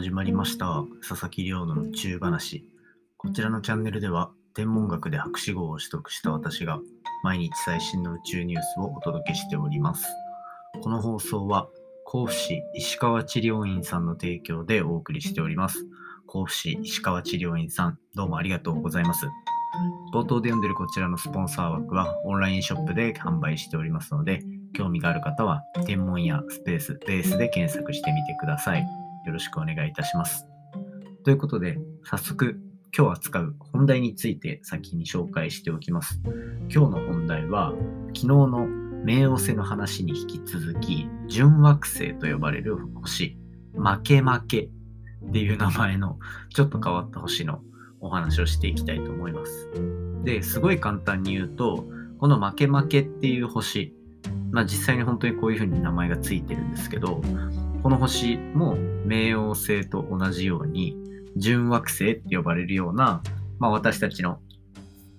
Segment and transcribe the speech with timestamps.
[0.00, 2.64] 始まりました佐々木亮の宇宙話
[3.18, 6.80] こちらのチャンネルでは天文学で博士号を取得した私が
[7.22, 10.06] 毎日最新の宇宙ニュースをお届けしております。
[10.82, 11.68] この放送は
[12.06, 15.84] 甲府市石川治療院さんの提供でお送りしております。
[16.26, 19.26] 甲府市石川治療院さんどうもありがとうございます。
[20.14, 24.42] 冒頭で読んでるこちらのスポンサー枠はオンラインショップで販売しておりますので
[24.72, 28.99] 興味がある方は天文やスペース、ベースで検索してみてください。
[29.26, 30.46] よろしくお願いいたします。
[31.24, 32.60] ということで、早速
[32.96, 36.20] 今日扱う本題について先に紹介しておきます。
[36.72, 37.72] 今日の本題は
[38.08, 38.66] 昨日の
[39.04, 43.38] 冥王星の話に引き続き、準惑星と呼ばれる星、
[43.74, 46.18] 負け負けっていう名前の
[46.54, 47.60] ちょっと変わった星の
[48.00, 49.68] お話をしていきたいと思います。
[50.24, 51.86] で、すごい簡単に言うと、
[52.18, 53.94] この負け負けっていう星、
[54.50, 57.22] まあ実際に本当にこういうふうに名前がついてるんですけど、
[57.82, 60.96] この星も冥王星と同じように
[61.36, 63.22] 準惑星って呼ばれるような、
[63.58, 64.38] まあ私たちの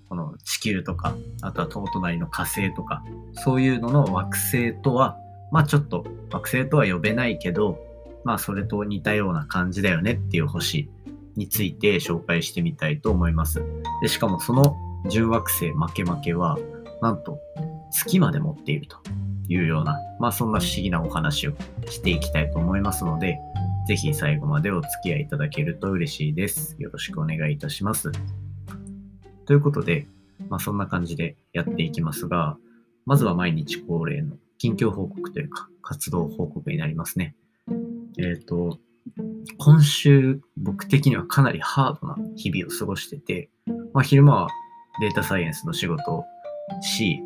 [0.09, 5.17] この地球とか、あとは遠隣の火星とか、そういうのの惑星とは、
[5.52, 7.80] まあちょっと惑星とは呼べないけど、
[8.25, 10.88] まあそれと似たような感じだよねっていう星
[11.35, 13.63] について紹介してみたいと思います。
[14.03, 14.75] で、しかもその
[15.09, 16.59] 準惑星負け負けは、
[17.02, 17.39] なんと
[17.91, 18.97] 月まで持っていると
[19.52, 21.53] いうような、まあそんな不思議なお話を
[21.89, 23.38] していきたいと思いますので、
[23.85, 26.77] ぜひ最後までお付き合いいただけると嬉しいです。
[26.80, 28.11] よろしくお願いいたします。
[29.45, 30.07] ということで、
[30.47, 32.57] まあそんな感じでやっていきますが、
[33.05, 37.35] まずは毎日恒例の近況報告というか活動報告になりますね。
[38.17, 38.79] えっ、ー、と、
[39.57, 43.49] 今週僕的にはかなりハードな日々を過ごしてて、
[43.91, 44.47] まあ昼間は
[45.02, 46.23] データサイエンスの仕事を
[46.81, 47.22] し、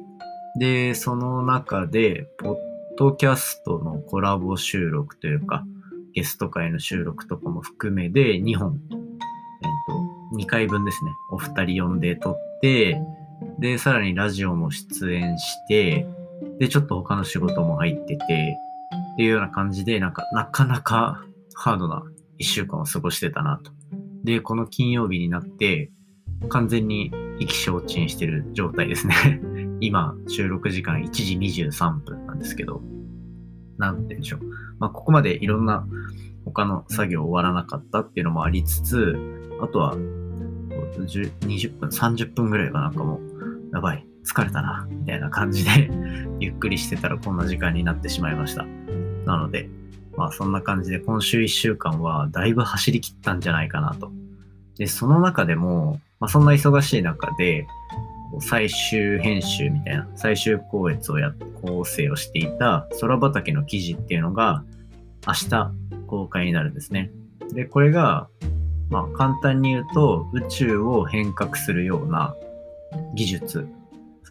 [0.58, 2.56] で、その中で、ポッ
[2.98, 5.66] ドキャストのコラボ収録というか、
[6.14, 9.00] ゲスト会の収録とかも含めで2本、えっ、
[10.31, 11.12] と、2回分ですね。
[11.30, 13.02] お二人呼んで撮って、
[13.59, 16.07] で、さらにラジオも出演して、
[16.59, 18.57] で、ちょっと他の仕事も入ってて、
[19.13, 22.03] っていうような感じで、なんか、なかなかハードな
[22.38, 23.72] 一週間を過ごしてたなと。
[24.24, 25.91] で、この金曜日になって、
[26.50, 29.41] 完全に意気消沈してる状態ですね
[29.81, 32.81] 今、収録時間1時23分なんですけど、
[33.78, 34.41] なんて言うんでしょう。
[34.80, 35.86] まあ、ここまでいろんな
[36.46, 39.16] 他の作業終わらなかったっていうのもありつつ、
[39.62, 45.90] あとは、20分、30分ぐらいがなんかもう、やばい、疲れたな、みたいな感じで
[46.40, 48.66] ゆっくりしてたらこんな時間になってしまいました。
[49.25, 49.69] なので、
[50.18, 54.12] まあそんな感じで今週1週間はだいぶ走り切ったんじゃないかなと。
[54.78, 57.68] で、その中でも、まあそんな忙しい中で、
[58.40, 64.63] 最終編集みたいな、最終校閲をや構成をしていた空畑の記事っていうのが
[65.25, 65.72] 明日
[66.08, 67.12] 公開になるんですね。
[67.53, 68.28] で、これが、
[68.90, 72.36] まあ簡単に言うと宇宙を変革するような
[73.16, 73.68] 技術、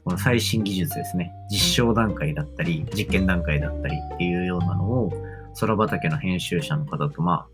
[0.05, 1.33] この最新技術ですね。
[1.51, 5.13] 実証段階だったり、実験段階だったりっていうようなのを
[5.59, 7.47] 空畑の編集者の方とま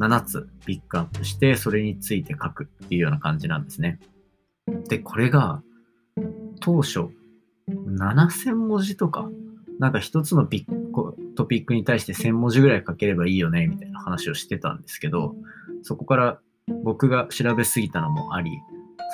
[0.00, 4.00] あ7つピックアップしてそれについて書くっていうような感じなんですね。
[4.88, 5.62] で、これが
[6.60, 7.08] 当初、
[7.68, 9.28] 7000文字とか、
[9.78, 15.34] なんか一つのピットピックに対して1000文字ぐらい書ければいいよね、みたいな話をしてたんですけど、
[15.82, 16.38] そこから
[16.84, 18.50] 僕が調べすぎたのもあり、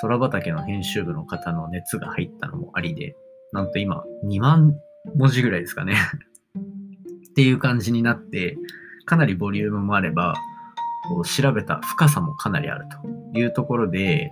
[0.01, 3.15] 空畑の編集部の方の熱が入ったのもありで、
[3.51, 4.75] なんと今2万
[5.15, 5.95] 文字ぐらいですかね。
[7.29, 8.57] っていう感じになって、
[9.05, 10.35] かなりボリュームもあれば、
[11.07, 12.85] こう調べた深さもかなりある
[13.33, 14.31] というところで、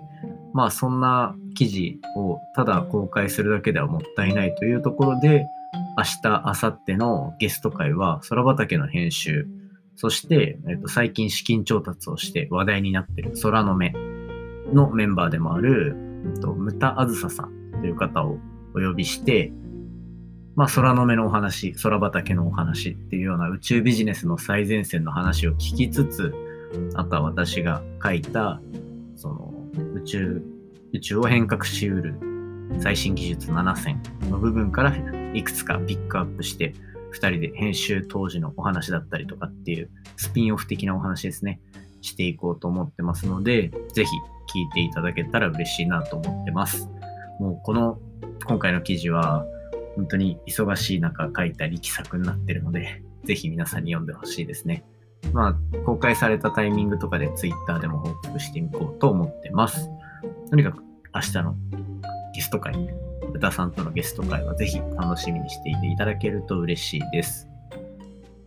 [0.56, 5.48] まあそんな記事をただ公開するだけではもったいないというところで、
[5.98, 9.48] 明日、明後日のゲスト会は空畑の編集、
[9.98, 13.94] そして、えっと、最近資金調達をして話題になっている空の目
[14.72, 15.94] のメンバーでもある、
[16.34, 17.52] えっと、ムタアズサさん
[17.82, 18.38] という方を
[18.74, 19.52] お呼びして、
[20.56, 26.34] まあ、空の目のお話、空畑のお話っていうような宇宙ビジネスの最前線の話を聞きつつ、
[26.96, 28.62] あとは私が書いた、
[29.18, 29.55] その、
[29.96, 30.42] 宇宙、
[30.94, 32.16] 宇宙を変革しうる
[32.80, 34.96] 最新技術7選の部分から
[35.34, 36.74] いくつかピックアップして、
[37.14, 41.60] 2人で編集当時のお話だったりとかっていうスピンオフ的なお話ですね、
[42.02, 44.12] していこうと思ってますので、ぜひ
[44.54, 46.90] 聞いていただけたら嬉しいなと思ってます。
[47.40, 48.00] もうこの
[48.46, 49.46] 今回の記事は
[49.96, 54.84] 本当に忙しい中書いた力作になってるので、ぜひ皆さんに読んでほしいですね。
[55.34, 59.90] まあ、公開されたタイミングとかで Twitter でも報告していこうと思ってます。
[60.50, 60.84] とにかく
[61.14, 61.56] 明日の
[62.34, 62.76] ゲスト会、
[63.34, 67.48] 歌さんとのゲスト会はぜひ楽しみにしていていただけると嬉しいです。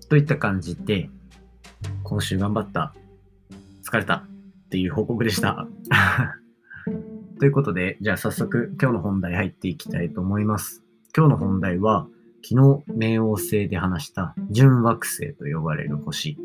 [0.09, 1.11] といった感じで、
[2.03, 2.95] 今週頑張った
[3.83, 4.17] 疲れた
[4.69, 5.67] っていう報告でした。
[7.39, 10.83] ということで、じゃあ早速今日の本題入っていきたいと思います。
[11.17, 12.07] 今日の本題は、
[12.43, 12.55] 昨日
[12.93, 16.39] 冥王星で話した準惑星と呼ばれる星。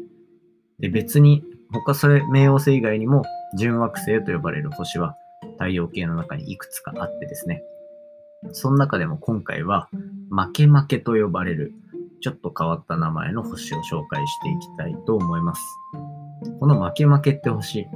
[0.79, 3.23] で、別に他それ冥王星以外にも
[3.57, 5.15] 準惑星と呼ばれる星は
[5.53, 7.63] 太陽系の中にいくつかあってですね。
[8.51, 9.89] その中でも今回は
[10.29, 11.73] 負け負けと呼ばれる
[12.21, 15.61] ちょっと変わった名前の星を紹介していきたいと思います。
[16.59, 17.87] この負け負けって星、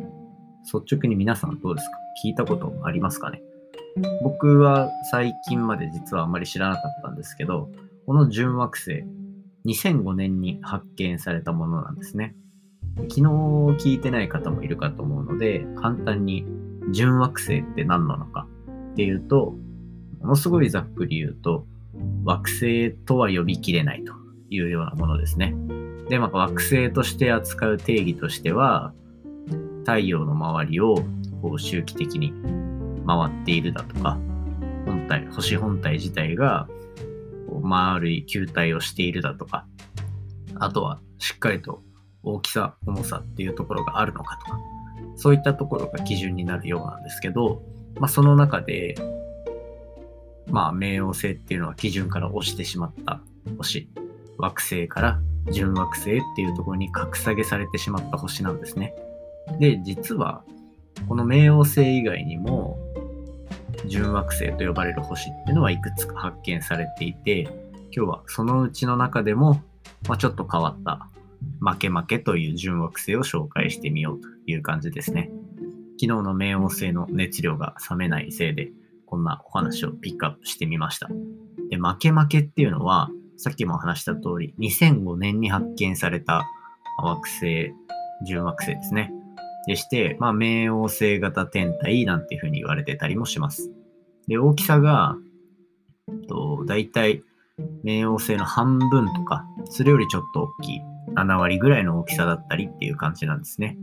[0.63, 1.97] 率直に皆さんどうですか？
[2.23, 3.41] 聞いたことありますかね？
[4.21, 7.69] 僕は最近まで実はあまり知らなかったんですけど、
[8.05, 9.05] この準惑星、
[9.65, 12.35] 2005年に発見されたものなんですね。
[13.03, 16.45] 昨日聞いてない方もいるかと思うので、簡単に
[16.91, 18.47] 準惑星って何なのか
[18.91, 19.55] っていうと、
[20.21, 21.65] ものすごいざっくり言うと、
[22.23, 24.13] 惑星とは呼びきれないと
[24.49, 25.53] いうようなものですね。
[26.09, 28.93] で、まあ、惑星として扱う定義としては、
[29.81, 30.95] 太陽の周りを
[31.41, 32.33] こう周期的に
[33.05, 34.17] 回っているだとか、
[34.85, 36.67] 本体、星本体自体が
[37.47, 39.65] こう丸い球体をしているだとか、
[40.55, 41.81] あとはしっかりと
[42.23, 44.59] 大きさ、重さっていうところがあるのかとか、
[45.15, 47.61] そういったところが基準になるようなんですけど、
[47.99, 48.95] まあ、その中で、
[50.47, 53.21] まあ、冥王星っていうのは基準から落ちてしまった
[53.57, 53.89] 星、
[54.37, 55.19] 惑星から
[55.51, 58.93] 準惑星っていうところに格下げされてしまった星なんですね。
[59.59, 60.43] で、実は、
[61.07, 62.77] この冥王星以外にも、
[63.85, 67.47] 準惑星と呼ばれる星っていうのはいくつか発見されていて、
[67.95, 69.61] 今日はそのうちの中でも、
[70.07, 71.07] まあ、ちょっと変わった
[71.59, 75.29] 負け負けという準惑星を紹介してみようという感じですね。
[75.99, 78.71] 昨日の冥王星の熱量が冷めないせいで、
[79.05, 81.09] こんなお話をピックアップしてみました。
[81.69, 86.45] で、負け負けっていうのは、さっきも話した通り、2005年に発見された
[87.01, 87.71] 惑星、
[88.25, 89.11] 準惑星ですね。
[89.67, 93.71] でして、まあ、冥王星型天体なんていうふうに言われてたりもします。
[94.27, 95.15] で、大きさが、
[96.27, 97.23] と大体、
[97.83, 100.81] 冥王星の半分とか、それよりちょっと大きい、
[101.17, 103.77] 7割ぐらいの大きさだったりっていう感じなんですね。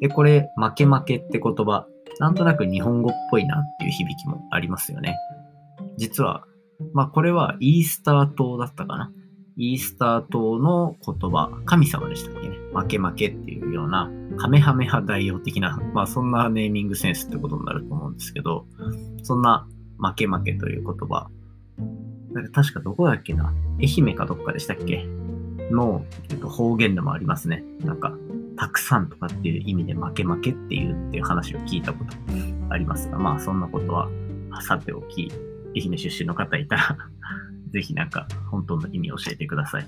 [0.00, 1.86] で、これ、負け負けって言葉、
[2.18, 5.16] なんとなく日本語っぽいなっていう響きもありますよね。
[5.96, 6.44] 実は、
[6.92, 9.12] まあこれはイースター島だったかな。
[9.56, 12.56] イースター島の言葉、神様でしたっけね。
[12.72, 18.66] 負け負けっていうような、カメハメハ大王的な、まあそんなネーミングセンスってことになると思うんですけど、
[19.22, 19.66] そんな
[19.98, 21.28] 負け負けという言葉、
[22.52, 25.06] 確かどこだっけな愛媛かどっかでしたっけ
[25.70, 27.64] の、えっと、方言でもありますね。
[27.84, 28.12] なんか、
[28.56, 32.12] たくさんとかっていう意味で負け負けっていうっていう話を聞いたこと
[32.70, 34.08] ありますが、まあそんなことは
[34.62, 35.30] さておき、
[35.76, 36.98] 愛媛出身の方いたら
[37.70, 39.86] ぜひなんか本当の意味を教えてください。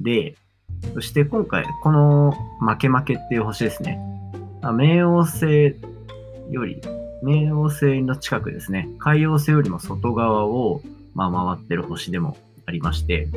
[0.00, 0.36] で、
[0.94, 3.98] そして今回この負け負けっていう星ですね。
[4.60, 5.76] 冥王星
[6.50, 6.80] より、
[7.24, 10.82] 冥王星の近くですね、海王星よりも外側を、
[11.14, 12.36] まあ、回ってる星でも
[12.66, 13.28] ありまして、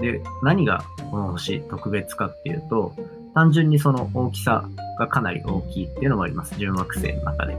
[0.00, 2.94] で、何がこの星特別かっていうと、
[3.34, 6.58] 単純にその大きさがかなり大きいっていうのもあります。
[6.58, 7.56] 準惑星の中で。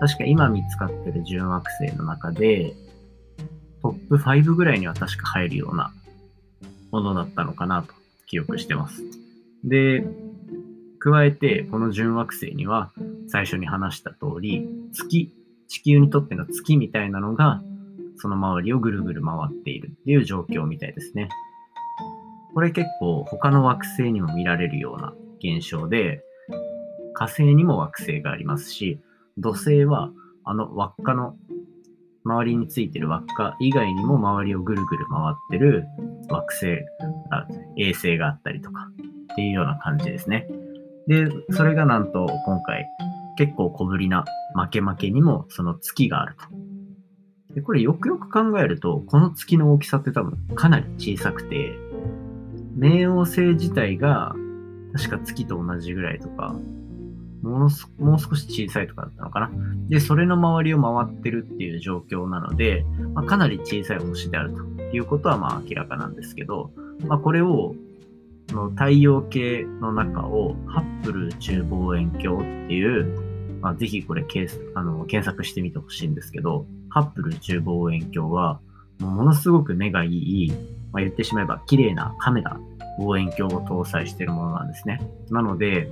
[0.00, 2.74] 確か今見つかってる準惑星の中で、
[3.82, 5.92] トップ5ぐらいには確か入るような
[6.90, 7.94] ものだったのかなと
[8.26, 9.02] 記憶してます。
[9.64, 10.06] で、
[10.98, 12.92] 加えて、この準惑星には、
[13.28, 15.32] 最初に話した通り、月、
[15.68, 17.62] 地球にとっての月みたいなのが、
[18.16, 21.28] その周りをぐるぐる回っているっていう状況みたいですね。
[22.56, 26.22] これ結構他の惑星にも見られるような現象で、
[27.12, 28.98] 火星にも惑星がありますし、
[29.36, 30.10] 土星は
[30.42, 31.36] あの輪っかの
[32.24, 35.84] 周りについてる輪っか以外にも周りをぐるぐる回ってる
[36.30, 36.66] 惑星、
[37.30, 37.46] あ
[37.76, 38.88] 衛星があったりとか
[39.32, 40.48] っていうような感じですね。
[41.08, 42.86] で、それがなんと今回
[43.36, 47.54] 結構小ぶりな負け負けにもその月があると。
[47.54, 51.78] で、これよくよく考えると、この月の大きさって多分かなり小さくて、
[52.76, 54.34] 冥王星自体が
[54.94, 56.54] 確か月と同じぐらいとか、
[57.42, 59.50] ものすもう少し小さいとかだったのかな。
[59.88, 64.62] で、それの周りを回ってるっていう状況なので、まあ、かなり小さい星であると
[64.94, 66.70] いうことはまあ明らかなんですけど、
[67.06, 67.74] まあ、これを
[68.48, 74.24] の太陽系の中をハッブル宇宙望遠鏡っていう、まあ、ぜひこれ
[74.74, 78.60] あの検索してみてほしいんですけど、ハッブル宇宙望遠鏡は
[79.00, 80.52] ものすごく目がいい、
[80.92, 82.58] まあ、言ってしまえば綺麗なカメラ、
[82.98, 85.00] 望遠鏡を搭載しているものなんですね。
[85.30, 85.88] なので、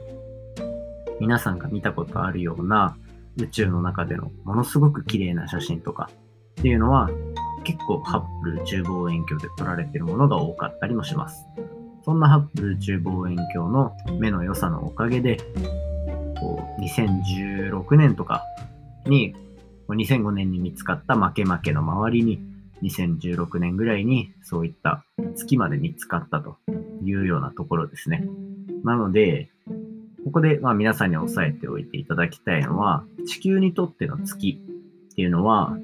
[1.21, 2.97] 皆さんが見たことあるような
[3.37, 6.11] 宇宙の中でのものすごく綺麗な写真とか
[6.61, 7.11] っていうのは
[7.65, 11.47] 結構ハッブル宇宙望遠鏡で撮られているものが多かったりもします。
[12.05, 15.39] そんなハッブル宇宙望遠鏡の目の良さのおかげで、
[16.39, 18.45] こう2016年とか
[19.07, 19.35] に、
[19.89, 22.41] 2005年に見つかった負け負けの周りに、
[22.83, 25.05] 2016年ぐらいにそういった
[25.37, 26.57] 月まで見つかったと
[27.03, 28.27] いうようなところですね。
[28.85, 29.51] なので、
[30.25, 34.61] ここでまあ皆さんに押さえておいていただきたいのは、地球にとっての月
[35.13, 35.77] っていうのは、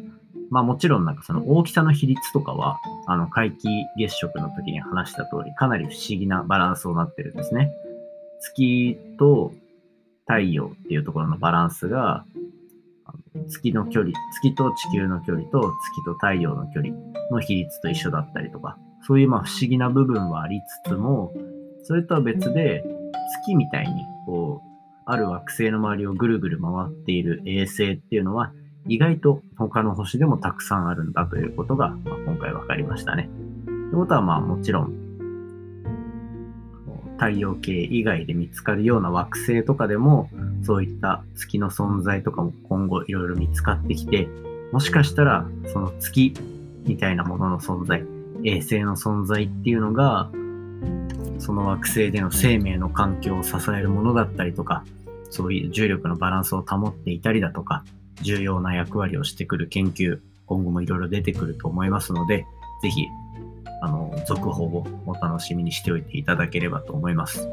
[0.50, 7.70] まあもちろんなんかその大きさの比率とかは、あの皆既月食の時に話した通り、かなり不思議なバランスをなってるんですね。
[8.40, 9.52] 月と
[10.26, 12.25] 太陽っていうところのバランスが、
[13.49, 14.12] 月の距離、
[14.43, 16.95] 月と地球の距離と月と太陽の距離
[17.31, 21.33] の比率と一緒だったりとか、そういうまあ不思議な部分はありつつも、
[21.83, 22.85] それとは別で、
[23.45, 23.93] 月みたいに、
[24.26, 24.71] こう、
[25.07, 28.52] ある惑星の周りをぐるぐる回っている衛星っていうのは、
[28.87, 33.29] 意外と他の星でもたくさんあるんだということが、ま、今回分かりましたね。
[33.67, 35.10] ということはまあもちろん、
[37.21, 40.31] 太陽系以外で見つかるような惑星とかでも、
[40.62, 44.27] そういった月の存在とかも今後いろいろ見つかってきて、
[44.73, 46.33] もしかしたらその月
[46.87, 48.03] みたいなものの存在、
[48.43, 50.31] 衛星の存在っていうのが、
[51.39, 54.83] その惑星での生命の環境を支えるものだったりとか、
[55.29, 57.85] そういう重力のバランスを保っていたりだとか、
[58.23, 62.47] 重要な役割をしてくる研究、今後もいろいろ出てくると思いますので、
[62.83, 63.07] ぜひ、
[63.81, 67.49] あの、続報をお楽しみにしておいていただければと思います。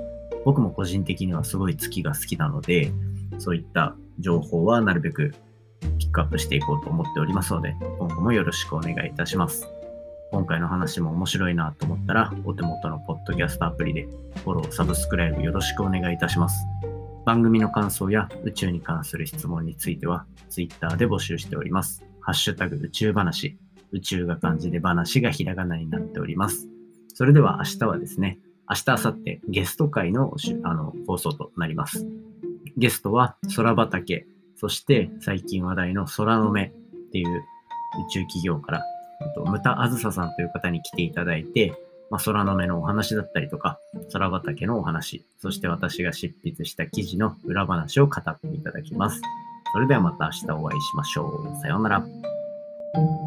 [0.45, 2.91] 僕も個人的にはすごい月が好きなので、
[3.37, 5.33] そういった情報はなるべく
[5.99, 9.67] ピックアップしていこうと思っておりますので、今後もよろしくお願いいたします。
[10.31, 14.07] 今回の話も面白いなと思ったら、お手元のポッドキャストアプリで
[14.43, 16.65] フォロー、サブスクライブよろしくお願いいたします。
[17.25, 22.03] 番組の感想や宇宙に関する質問については、Twitter で募集しております。
[22.21, 23.57] ハッシュタグ宇宙話。
[23.91, 26.67] 宇宙が漢字で話がひらがなになっております。
[27.13, 28.39] それでは明日はですね、
[28.69, 32.05] 明日、明後日ゲスト会のあの放送となります。
[32.75, 36.71] ゲストは空畑、そして最近話題の空の目っ
[37.11, 38.83] ていう宇宙企業から、
[39.45, 41.73] ムタあずささんという方に来ていただいて、
[42.09, 43.79] まあ、空の目のお話だったりとか、
[44.11, 49.21] 空畑のお話、そして私が執筆した記事の裏話を語っていただきます。
[49.73, 51.61] それではまた明日お会いしましょう。
[51.61, 53.26] さようなら。